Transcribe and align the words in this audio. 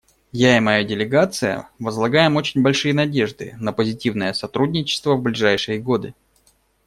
Я 0.39 0.57
и 0.57 0.59
моя 0.59 0.83
делегация 0.83 1.69
возлагаем 1.77 2.35
очень 2.35 2.63
большие 2.63 2.91
надежды 2.91 3.55
на 3.59 3.71
позитивное 3.71 4.33
сотрудничество 4.33 5.13
в 5.13 5.21
ближайшие 5.21 5.77
годы. 5.77 6.15